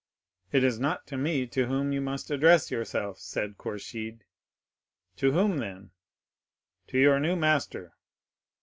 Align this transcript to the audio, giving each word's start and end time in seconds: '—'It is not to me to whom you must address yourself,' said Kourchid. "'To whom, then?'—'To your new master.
'—'It 0.51 0.63
is 0.63 0.79
not 0.79 1.05
to 1.05 1.15
me 1.15 1.45
to 1.45 1.67
whom 1.67 1.93
you 1.93 2.01
must 2.01 2.31
address 2.31 2.71
yourself,' 2.71 3.19
said 3.19 3.59
Kourchid. 3.59 4.21
"'To 5.17 5.31
whom, 5.31 5.57
then?'—'To 5.59 6.97
your 6.97 7.19
new 7.19 7.35
master. 7.35 7.93